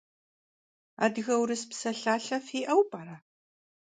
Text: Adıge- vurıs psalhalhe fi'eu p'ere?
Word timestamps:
Adıge- 1.03 1.35
vurıs 1.37 1.63
psalhalhe 1.71 2.37
fi'eu 2.47 2.81
p'ere? 2.91 3.17